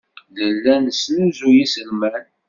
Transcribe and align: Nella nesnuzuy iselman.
Nella 0.37 0.75
nesnuzuy 0.83 1.57
iselman. 1.65 2.25